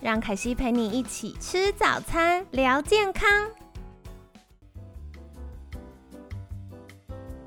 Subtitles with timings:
[0.00, 3.28] 让凯西陪你一起吃早餐，聊健康。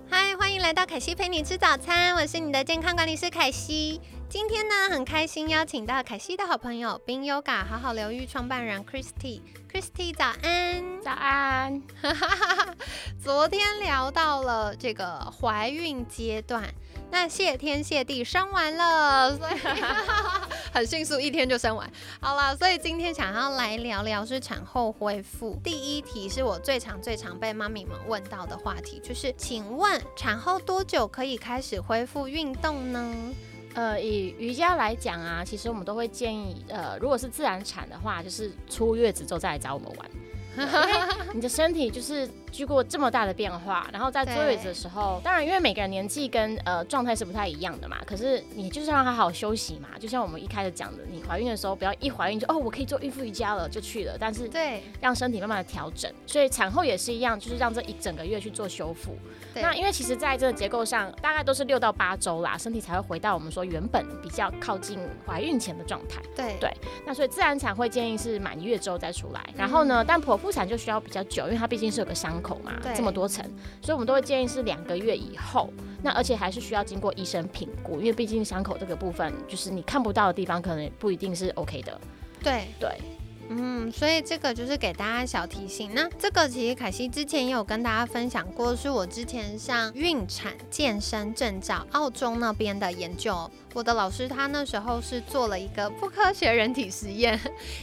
[0.09, 4.01] 嗨，欢迎来到凯西陪你吃早餐，我是你的健康管理师凯西。
[4.27, 9.41] 今天呢，很开心邀请到凯西的好朋友冰 Yoga 好好疗愈创办人 Christy。
[9.71, 11.81] Christy，早安，早安。
[13.17, 16.63] 昨天聊到了这个怀孕阶段。
[17.11, 19.53] 那谢天谢地生完了，所以
[20.73, 21.91] 很迅速，一天就生完。
[22.21, 25.59] 好了，所以今天想要来聊聊是产后恢复。
[25.61, 33.13] 第一题是我最常最常被妈咪们问到的话题，就是请问产后多久可以开始恢复运动呢？
[33.73, 40.11] 呃，以瑜伽来讲啊，其实我们都会建议，呃，如果是自然产的话，就是出月子之后再来找我们玩。
[41.33, 49.87] 你的身体就是经过这么大的变化，然后在坐月子的时候，当然因为每个人年纪跟呃状态是不太一样的嘛，可是你就是让他好好休息嘛。
[49.97, 56.11] 就像我们一开始讲的，你怀孕的时候不要一怀孕就哦我可以做孕妇瑜伽了就去了，但是对让身体慢慢的调整。
[56.25, 59.15] 所以产后也是一样，就是让这一整个月去做修复。
[59.53, 66.21] 那因为其实在这个结构上，大概都是六到八周啦，身体才会回到我们说原本比较靠近怀孕前的状态。
[66.35, 66.73] 对对，
[67.05, 73.45] 那所以自然产会建议是满月之后再出来，然后呢，但剖腹产就需要比较久，因为它毕竟是有个伤口嘛，这么多层，
[73.81, 75.71] 所以我们都会建议是两个月以后。
[76.03, 82.01] 那而且还是需要经过医生评估，因为毕竟伤口这个部分就是你看不到的地方，可能不一定是 OK 的。
[82.43, 82.89] 对对。
[83.53, 85.91] 嗯，所以这个就是给大家小提醒。
[85.93, 93.51] 那这个其实凯西之前也有跟大家分享过，是我之前上孕产健身证照澳洲那边的研究。
[93.73, 97.37] 我的老师他那时候是做了一个不科学人体实验，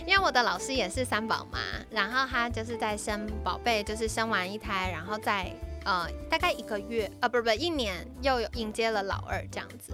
[0.06, 1.58] 因为我的老师也是三宝妈，
[1.90, 5.52] 然后他就是在生宝贝，就是生完一胎，然后在
[5.84, 9.92] 呃大概一个月，呃不不一年，又有迎接了老二这样子。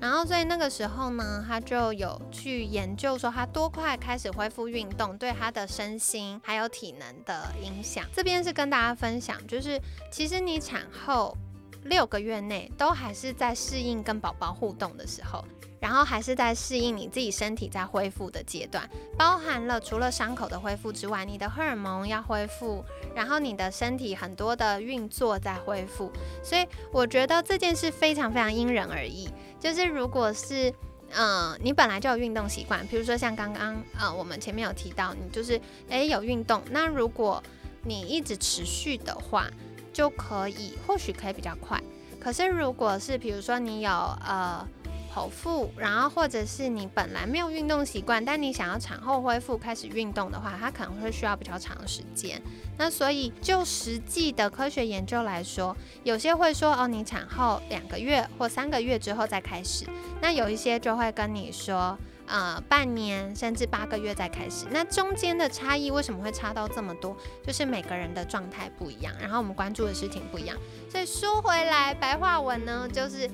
[0.00, 8.04] 然后，所以那个时候呢，他就有去研究说，他多快开始恢复运动对他的身心还有体能的影响。
[8.12, 11.36] 这边是跟大家分享，就是其实你产后
[11.84, 15.44] 六个月内都还是在适应跟宝宝互动的时候。
[15.80, 22.82] 然后还是在适应你自己身体在恢复的阶段，包含了除了伤口的恢复之外，你的荷尔蒙要恢复，
[23.14, 26.10] 然后你的身体很多的运作在恢复，
[26.42, 29.28] 所以我觉得这件事非常非常因人而异。
[29.60, 30.72] 就是如果是，
[31.10, 37.42] 嗯，你本来就有运动习惯，比如说像刚刚，呃，我们前面有提到，你就是诶有运动，那如果
[37.82, 39.50] 你一直持续的话，
[39.94, 41.82] 就可以或许可以比较快。
[42.20, 44.68] 可是如果是比如说你有呃。
[45.14, 52.42] 剖腹，然后或者是你本来没有运动习惯，但你想要产后恢复开始运动的话，它可能会需要比较长时间。
[52.76, 59.86] 那所以就实际的科学研究来说，有些会说哦，你产后两个月或三个月之后再开始。
[60.20, 64.66] 那有一些就会跟你说，呃，半年甚至八个月再开始。
[64.70, 67.16] 那中间的差异为什么会差到这么多？
[67.46, 70.56] 就是每个人的状态不一样，然后我们关注的事情不一样。
[70.90, 73.30] 所以说回来，白话文呢，就是。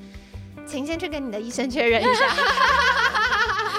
[0.66, 2.34] 请先去跟你的医生确认一下，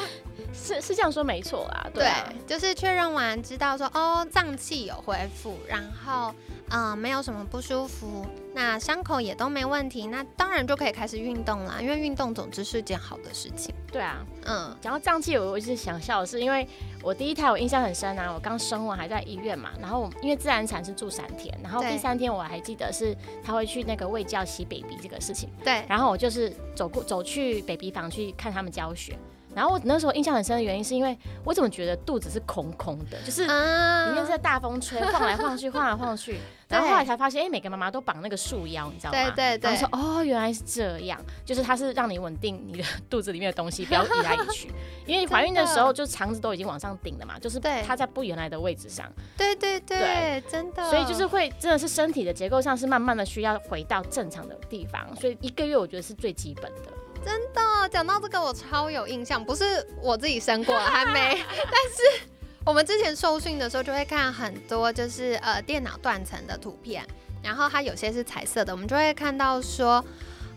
[0.52, 2.10] 是是这样说没错啦，对，
[2.48, 6.34] 就是确认完知道说哦脏器有恢复，然后
[6.72, 8.26] 嗯没有什么不舒服。
[8.54, 11.80] 那伤口也都没问题，那当然就可以开始运动啦。
[11.82, 13.74] 因为运动总之是件好的事情。
[13.92, 16.68] 对啊，嗯，讲到胀气，我我一直想笑的是，因为
[17.02, 25.50] 我第一胎我印象很深啊，我刚生完还在医院嘛，然后因为自然产是住三天，然后第三天我还记得是他会去那个喂教洗 baby 这个事情。
[25.64, 29.18] 对，然后我就是走过走去 baby 房去看他们教学。
[29.56, 36.38] 然后我那时候印象很深的原因，是因为我怎么觉得肚子是空空的，就是里面在大风吹，晃来晃去，晃来晃去。
[36.72, 39.18] 然后后来才发现，哎，每个妈妈都绑那个束腰，你知道吗？
[39.18, 39.72] 对对对。
[39.72, 44.72] 然后说，哦，原来是这样，就是它是让你稳定你的 肚子里面的东西，不要移来移去。
[45.06, 49.06] 因为怀孕的时候，就肠子都已经往上顶了嘛，就是它在不原来的位置上。
[49.36, 50.90] 对对对，真的。
[50.90, 56.92] 所以就是会真的是身体的结构上是慢慢的需要回到正常的地方，所以一个月我觉得是最基本的。
[57.24, 59.64] 真的，讲到这个我超有印象，不是
[60.02, 61.44] 我自己生过，还没。
[61.48, 62.26] 但是
[62.66, 67.06] 我们之前受训的时候，就会看很多就是呃电脑断层的图片，
[67.44, 70.04] 然后它有些是彩色的，我们就会看到说，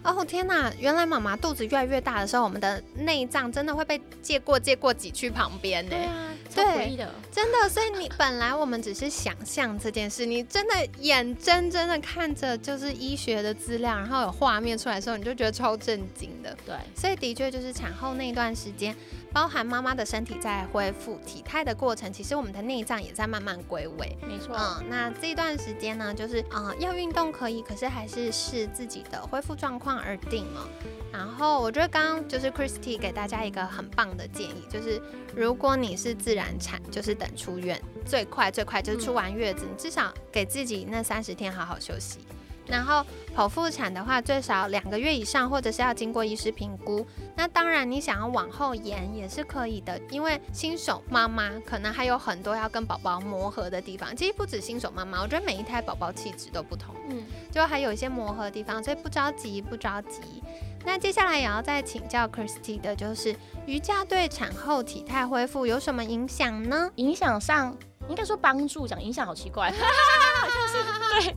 [0.04, 5.90] 哦天哪，原来妈妈肚子越来越大的时候，我们的内脏真的会被借过借过挤去旁边呢。
[5.90, 7.68] 对啊，对的，真的。
[7.68, 16.56] 所以你本来我们只是想象这件事，你真的眼睁睁的看着就是医学的资料，然后有画面出来的时候，你就觉得超震惊的。
[16.66, 18.94] 对，所以的确就是产后那一段时间。
[19.32, 24.16] 包含妈妈的身体在恢复体态的过程，其实我们的内脏也在慢慢归位。
[24.22, 30.68] 没错，嗯，那这段时间呢，就是啊，要运动可以，可是还是视自己的恢复状况而定哦。
[31.12, 35.00] 然后我觉得刚刚就是 Christy 给大家一个很棒的建议，就是
[35.34, 42.18] 如果你是自然产，就是等出院，最快最快就是出完月子，你至少给自己那三十天好好休息。
[42.66, 47.06] 然后剖腹产的话，最少两个月以上，或者是要经过医师评估。
[47.36, 54.16] 那当然，你想要往后延也是可以的，因为新手妈妈可能还有很多要跟宝宝磨合的地方。
[54.16, 60.42] 其实不止新手妈妈，我觉得每一胎宝宝气质都不同，嗯，就还有一些磨合的地方，所以不着急，不着急。
[60.86, 63.34] 那接下来也要再请教 Christy 的就是，
[63.66, 66.90] 瑜伽对产后体态恢复有什么影响呢？
[66.96, 67.76] 影响上
[68.08, 71.34] 应该说帮助，讲影响好奇怪，好像是对。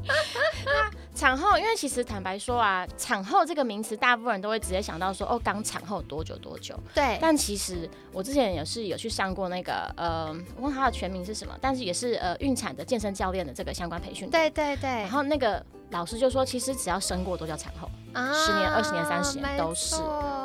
[1.18, 6.80] 产后，因为其实坦白说啊，产后这个名词，大部分人都会直接想到说，哦，刚产后多久多久。
[6.94, 7.18] 对。
[7.20, 14.30] 但其实我之前也是有去上过那个，呃，问他的全名是什么，但是也是呃孕产的健身教练的这个相关培训。
[14.30, 14.88] 对对对。
[14.88, 15.66] 然后那个。
[15.92, 19.96] 老师就说，其实只要生过都叫产后，十年、二十年、三十年都是。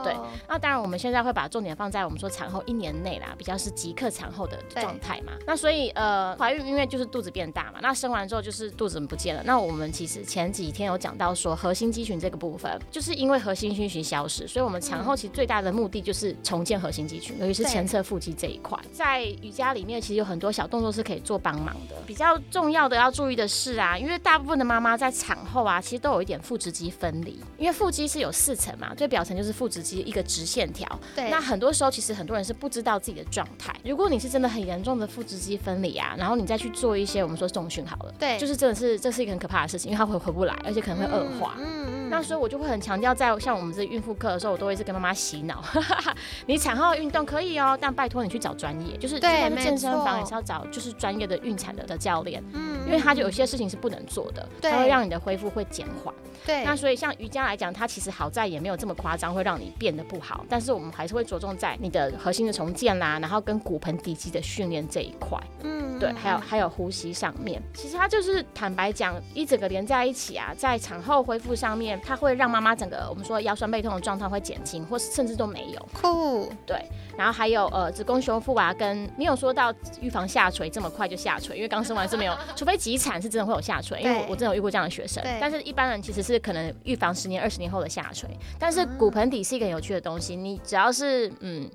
[0.02, 0.14] 对，
[0.48, 5.32] 那当然我们现在会把重点放在我们说产后一年内啦，比较是即刻产后的状态嘛。
[5.46, 9.42] 那所以呃，怀孕因为就是肚子变大嘛，那生完之后就是肚子不见了。
[9.44, 18.78] 那我们其实前几天有讲到说，核心肌群这个部分，就是因为核心肌群消失，所以我们产后其实最大的目的就是重建核心肌群，尤其是前侧腹肌这一块。
[18.92, 21.96] 在瑜伽里面其实有很多小动作是可以做帮忙的。
[22.06, 30.88] 比较重要的要注意的是啊，因为大部分的妈妈在产产后啊，其实都有一点腹直肌分离，因为腹肌是有四层嘛，最表层就是腹直肌一个直线条。
[31.14, 31.28] 对。
[31.28, 33.74] 那很多时候其实很多人是不知道自己的状态。
[33.84, 41.56] 如果你是真的很严重的腹直肌分离啊，然后你再去做一些我们说重训好了，对，就是真的是这是一个很可怕的事情，因为它会回不来，而且可能会恶化。
[41.58, 42.01] 嗯嗯。
[42.12, 45.64] 那所以我就会很强调，在像我们这孕妇课的时候，我都会是跟妈妈洗脑，
[46.46, 52.42] 你产后运动可以哦，但拜托你去找专业，就是对健身房也是要找就是专业的孕产的的教练。
[52.52, 52.80] 嗯。
[52.84, 56.12] 因为他就有些事情是不能做的，它会让你的恢复会减缓。
[56.44, 60.44] 对，那所以像瑜伽来讲，它其实好在也没有这么夸张，会让你变得不好。
[60.48, 65.38] 但是我们还是会着重在你的核心的重建啦，然后跟骨盆底肌的训练这一块。
[65.62, 75.88] 嗯，对，还有还有呼吸上面，其实它就是坦白讲，一整个连在一起啊，在产后恢复上面，它会让妈妈整个我们说腰酸背痛的状态会减轻，或甚至都没有。
[75.92, 76.84] 酷，对。
[77.16, 85.22] 然后还有呃子宫修复啊，跟没有说到预防下垂这么快就下垂，因为刚生完是没有，除非急产是真的会有下垂，因为我我真的有遇过这样的学生。
[85.40, 88.28] 但是一般人其实是可能预防十年、二十年后的下垂。
[88.58, 91.70] 但是骨盆底是一个很有趣的东西，你只要是嗯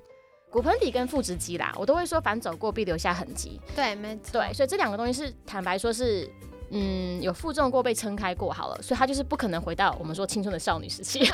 [0.50, 3.60] 骨盆底跟腹直肌啦，我都会说反走过必留下痕迹。
[3.76, 4.40] 对，没错。
[4.40, 6.28] 对，所以这两个东西是坦白说是
[6.70, 11.20] 嗯有负重过被撑开过好了，所以它就是不可能回到我们说青春的少女时期。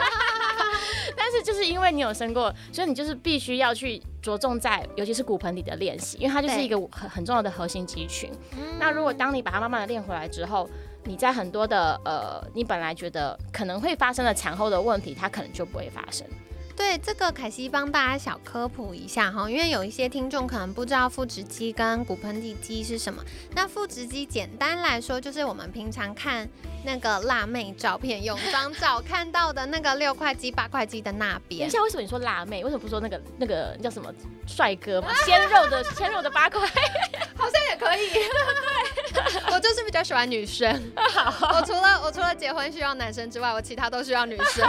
[1.16, 8.30] 但是就是因为你有生过，所以你就是必须要去着重在，尤其是骨盆底的练习，因为它就是一个很很重要的核心肌群。
[8.78, 10.68] 那如果当你把它慢慢的练回来之后，
[11.04, 16.26] 你在很多的呃，你本来觉得可能会发生的产后的问题，它可能就不会发生。
[16.76, 23.22] 对这个，凯西帮大家小科普一下哈，因为有一些听众可能不知道腹直肌跟骨盆底肌是什么。
[23.54, 26.48] 那腹直肌简单来说，就是我们平常看
[26.84, 31.60] 那个辣妹照片、泳装照 看到的那个六块肌、八块肌的那边。
[31.60, 32.64] 等一下，为什么你说辣妹？
[32.64, 34.12] 为什么不说那个那个叫什么
[34.46, 35.08] 帅哥嘛？
[35.24, 36.60] 鲜肉的鲜肉的八块，
[37.36, 38.10] 好像也可以。
[39.14, 40.92] 对，我就是比较喜欢女生。
[40.96, 44.68] 我除了我除了结婚需要男生之外，我其他都需要女生。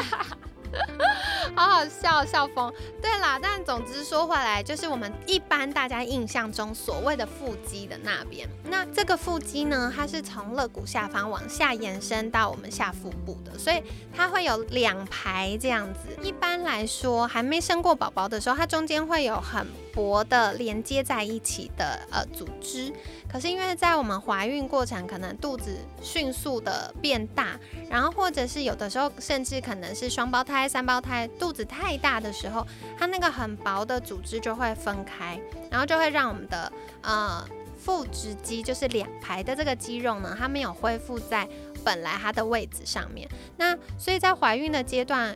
[1.56, 2.74] 好好笑，笑疯。
[3.02, 13.84] 对啦，但总之说回来，就是我们一般大家印象中所谓的腹肌的那边，那这个腹肌呢，它是从肋骨下方往下延伸到我们下腹部的，所以
[14.16, 16.00] 它会有两排这样子。
[16.22, 22.94] 一般来说，还没生过宝宝的时候，它中间会有很薄的连接在一起的呃组织。
[23.32, 27.60] 可是因为在我们怀孕过程，可能肚子迅速的变大，
[27.90, 32.66] 然后或者是有的时候甚至可能是双胞胎、三胞胎，肚子太大的时候，
[32.98, 35.40] 它那个很薄的组织就会分开，
[35.72, 36.72] 然后就会让我们的
[37.02, 37.46] 呃
[37.78, 41.48] 腹直肌，就是两排的这个肌肉呢，它没有恢复在
[41.84, 43.28] 本来它的位置上面。
[43.58, 45.36] 那所以在怀孕的阶段。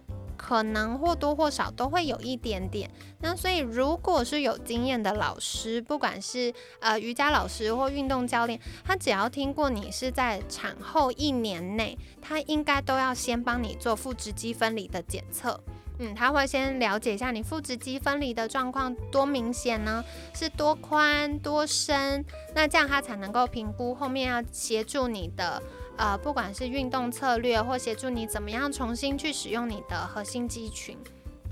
[0.49, 2.89] 可能或多或少都会有一点点。
[3.19, 15.61] 那所以如果是有经验的老师，不管是呃瑜伽老师或运动教练，他只要听过你是在产后一年内，他应该都要先帮你做腹直肌分离的检测。
[15.99, 20.03] 嗯，他会先了解一下你腹直肌分离的状况多明显呢？
[20.33, 22.25] 是多宽多深？
[22.55, 25.61] 那这样他才能够评估后面要协助你的
[25.99, 30.97] 呃，不管是运动策略或协助你怎么样重新去使用你的核心肌群。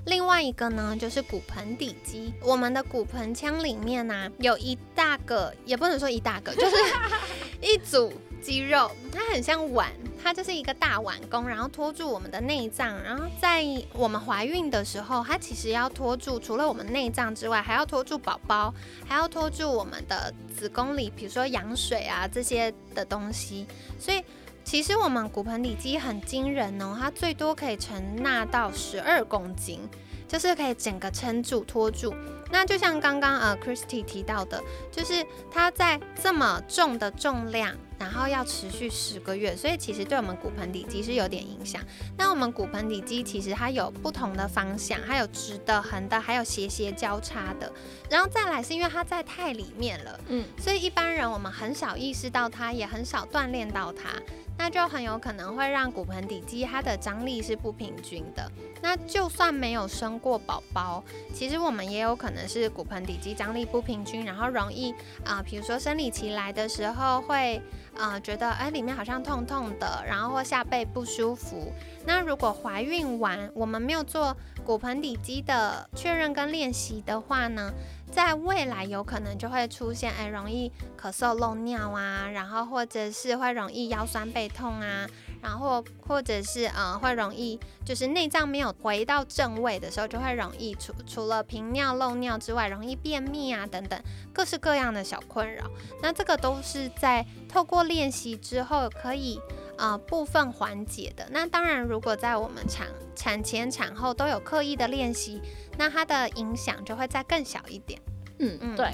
[0.05, 2.33] 另外一个呢，就是骨盆底肌。
[2.41, 6.75] 我们的骨盆腔里面呢，有一大个，也不能说一大个，就是
[7.61, 8.13] 一组
[8.47, 9.91] 肌肉，它很像碗，
[10.23, 12.97] 它就是一个大碗弓，然后托住我们的内脏。
[13.03, 13.61] 然后在
[13.91, 18.73] 我们怀孕的时候，它其实要托住，除了我们内脏之外，还要托住宝宝，
[19.05, 23.67] 还要托住我们的子宫里，比如说羊水啊这些的东西。
[23.99, 24.23] 所以。
[24.63, 29.79] 其实我们骨盆底肌很惊人哦，它最多可以承纳到十二公斤，
[30.27, 32.13] 就是可以整个撑住托住。
[32.49, 41.81] 那就像刚刚呃 Christy 提到的，就是它在这么重的重量，然后要持续十个月，所以其实对我们骨盆底肌是有点影响。
[42.17, 47.69] 那我们骨盆底肌其实它有不同的方向，还有直的、横的，还有斜斜交叉的。
[48.09, 54.09] 然后再来是因为它在太里面了，嗯，所以一般人我们很少意识到它，也很少锻炼到它。
[54.57, 58.51] 那就很有可能会让骨盆底肌它的张力是不平均的。
[58.81, 67.61] 那就算没有生过宝宝，其实我们也有可能是骨盆底肌张力不平均，然后容易啊，比如说生理期来的时候会
[67.95, 71.71] 啊觉得哎里面好像痛痛的，然后或下背不舒服。
[72.05, 77.73] 那如果怀孕完我们没有做骨盆底肌的确认跟练习的话呢？
[78.11, 85.05] 在未来有可能就会出现，哎，容易咳嗽漏尿啊，然后或者是会容易腰酸背痛啊，
[85.41, 94.01] 然后或者是呃会容易就是内脏没有回到正位的时候，就会容易除除了频尿漏尿之外，容易便秘啊等等
[94.33, 95.69] 各式各样的小困扰。
[96.01, 99.39] 那这个都是在透过练习之后可以
[99.77, 101.27] 呃部分缓解的。
[101.31, 105.41] 那当然，如果在我们产产前产后都有刻意的练习。
[105.79, 108.01] 那它的影响就会再更小一点。
[108.39, 108.91] 嗯嗯，对。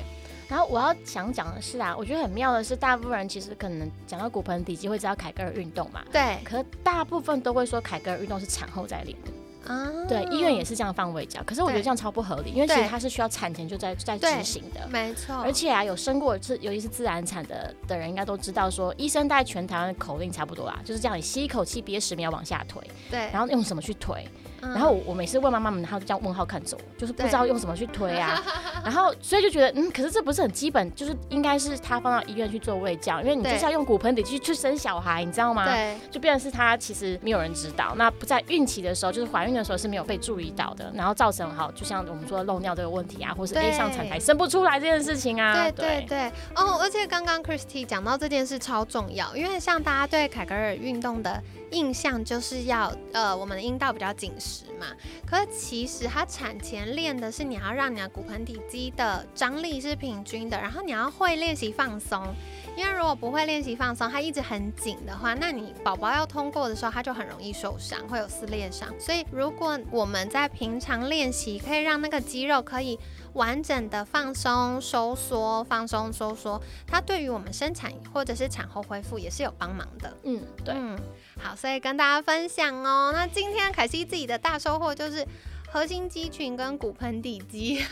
[0.49, 6.03] 然后我要想讲的是啊，我觉得很妙的是，大部分人其实可能讲到骨盆底肌会知道凯格尔运动嘛。
[6.11, 6.37] 对。
[6.43, 9.31] 可大部分都会说凯格尔运动是产后在练的。
[9.65, 9.89] 啊。
[10.07, 14.87] 对，医院也是这样放胃角，可是我觉得这样超不合理，因为其实它是需要产前就在在执行的。
[14.89, 15.35] 没错。
[15.35, 22.81] 而且啊，有生过是尤其是自然产的的人应该都知道，说医生带全台湾的口令差不多啦，就是这样，你吸一口气憋十秒往下推。
[23.09, 23.29] 对。
[23.31, 24.25] 然后用什么去推？
[24.69, 28.41] 然后我每次问妈妈们，她就这样问号看着我，就是不知道用什么去推啊。
[28.83, 35.65] 然后所以就觉得，嗯，可是这不是很基本，就是应该是他放到医院去做喂教，因为你就是要用骨盆底去去生小孩，你知道吗？
[35.65, 35.97] 对。
[36.11, 45.53] 就变成是他其实没有人知道，那不在孕期的时候，就是怀孕的时候是没有被注意到的，然后造成好，就像我们说漏尿这个问题啊，或是 A 上产台生不出来这件事情啊。
[45.53, 46.27] 对对对。
[46.55, 51.41] 哦，而且刚刚 Christy 讲到这件事超重要，因为像大家对凯格尔运动的。
[51.73, 54.87] 印象就是要呃，我们的阴道比较紧实嘛。
[55.25, 62.33] 可是其实它产前练的是你要让你的骨盆底肌的张力是平均的，然后你要会练习放松。
[62.75, 68.89] 因为如果不会练习放松，它一直很紧的话，那你宝宝要通过的时候，它就很容易受伤，会有撕裂伤。
[68.99, 72.99] 所以如果我们在平常练习，可以让那个肌肉可以。
[73.33, 80.15] 完整的放松、收缩、放松、收缩，它对于我们生产或者是产后恢复也是有帮忙的。
[80.21, 80.75] 嗯，对。
[80.77, 80.95] 嗯，
[81.41, 83.11] 好，所以跟大家分享哦。
[83.11, 85.27] 那今天凯西自己的大收获就是
[85.67, 87.83] 核心肌群跟骨盆底肌。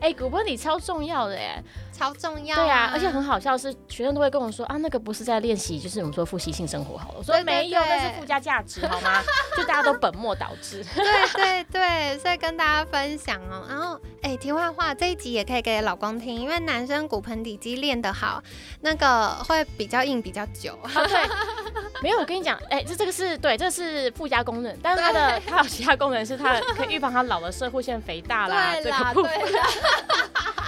[0.00, 1.62] 哎，骨盆底超重要的耶。
[1.98, 7.14] 超重要，对啊，而且很好笑是，学生都会跟我说啊，那个不是在练习，就是我们说复习性生活好了。
[7.18, 9.20] 我说没有，那是附加价值，好吗？
[9.56, 10.84] 就大家都本末倒置。
[10.94, 13.66] 对对对，所以跟大家分享哦。
[13.68, 18.40] 然后，哎，题外话，这一集也可以给老公听，因为男生骨盆底肌练得好，
[18.82, 20.78] 那个会比较硬比较久。
[20.84, 21.28] 对，
[22.00, 29.32] 没有，我跟你讲，哎，这这个是对，这是附加功能，但是它的它有其他功能，是它可以预防他老了社会腺肥大 啦，这个部分。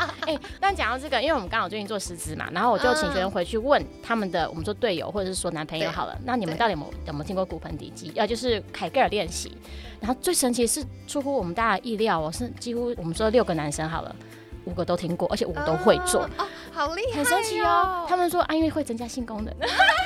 [0.26, 8.10] 哎，但讲到这个，因为我们刚好最近做师资嘛，然后我就请学生回去问他们的，我们说队友或者是说男朋友好了，那你们到底有没有有没有听过骨盆底肌？
[8.14, 9.56] 要就是凯格尔练习。
[10.00, 14.16] 然后最神奇是出乎我们大家意料哦，是几乎我们说六个男生好了，
[14.64, 16.28] 五个都听过，而且五个都会做，
[16.72, 18.06] 好厉害，很神奇哦。
[18.08, 19.54] 他们说啊，因为会增加性功能。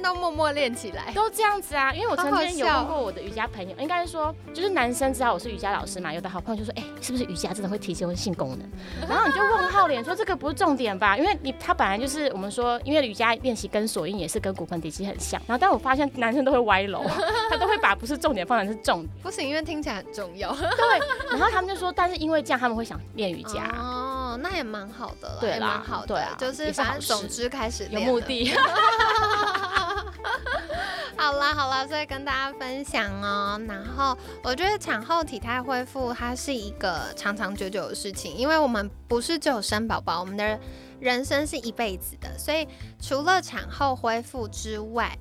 [0.00, 1.12] 都默默练起来。
[1.14, 8.68] 都这样子啊，因为我曾经有问过我的瑜伽朋友，应该是说，就是男生知道我是瑜伽老师嘛，有的好朋友就说，哎、是不是瑜伽真的会提升性功能？
[9.08, 11.16] 然后你就问号脸说这个不是重点吧？
[11.16, 17.04] 因为你他本来就是我们说，因为瑜伽练习跟锁印也是跟骨盆底肌很像，然后但我发现男生都会歪楼，
[17.50, 20.52] 他都会把不是重点放成是重点，不行，因为听起来很重要。
[20.56, 20.98] 对，
[21.30, 23.64] 然后他们就说，但是因为这样他们会想练瑜伽。
[23.76, 28.00] 哦，那也蛮好的了，对啦也蛮好的，对啊就是反正总之开始有。
[28.06, 28.54] 目的，
[31.26, 33.60] 好啦好啦，所以跟大家分享哦。
[33.66, 40.56] 然后我觉得产后体态恢复它是一个长长久久的事情，因为我们不是只有生宝宝，我们的
[41.00, 42.68] 人生是一辈子的，所以
[43.02, 45.18] 除了产后恢复之外，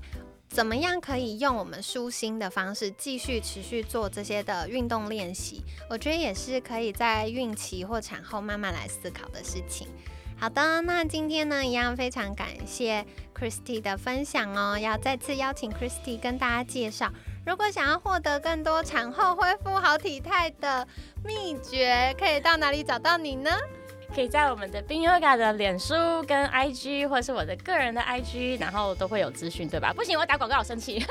[0.47, 5.63] 怎么样可以用我们舒心的方式继续持续做这些的运动练习？
[5.89, 9.87] 我觉得也是可以在孕期或产后慢慢来思考的事情。
[10.37, 17.11] 好的，那今天呢，一样非常感谢 Christy 的分享哦，要再次邀请 Christy 跟大家介绍，
[17.45, 20.85] 如果想要获得更多产后恢复好体态的
[21.23, 23.49] 秘诀，可以到哪里找到你呢？
[24.15, 25.93] 可以在我们的冰 yoga 的脸书
[26.25, 29.91] 跟 IG，或者是我的个人的 IG，然后都会有资讯，对吧？
[29.93, 31.05] 不行，我打广告，我生气，因 为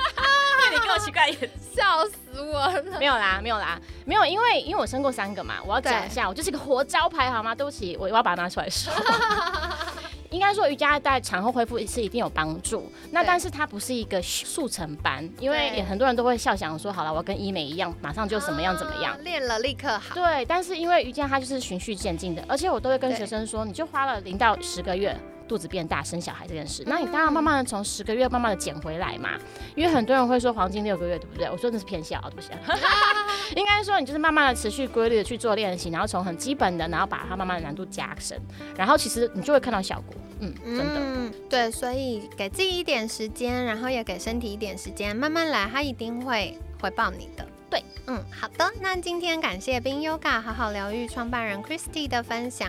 [0.73, 2.83] 你给我奇怪的眼笑死我了！
[2.99, 7.55] 没有啦，没有啦，没有，因为因为我生过三个嘛，我要讲一下，我就是一个活招牌，好吗？
[7.55, 8.91] 对不起，我我要把它拿出来说。
[10.35, 19.19] 应该说瑜伽在产后恢复是一定有帮助，那但是它不是一个速成班，因为也很多人都会笑想说，好了，我跟医美一样，马上就怎么样怎么样啊。
[19.23, 20.13] 练了立刻好。
[20.13, 25.17] 对，但是因为瑜伽它就是循序渐进的，而且我都会跟学生说，你就花了零到十个月。
[25.47, 29.31] 肚子变大生小孩这件事，那你当嗯然慢慢的从十个月慢慢的减回来嘛，
[29.75, 31.51] 因为很多人会说黄金六个月，对不对？
[31.51, 32.49] 我说那是偏小，对不起。
[33.57, 38.41] 应该说你就是慢慢的持续规律的去做练习，然后从很基本的，然后把它慢慢的难度加深，
[38.77, 40.15] 然后其实你就会看到效果。
[40.41, 40.95] 嗯，真的。
[40.97, 47.47] 嗯，对，所以给自己一点时间，然后也给身体一点时间，慢慢来，它一定会回报你的。
[47.71, 52.69] 对，嗯，好的，那今天感谢冰 Yoga 好好疗愈创办人 Christy 的分享，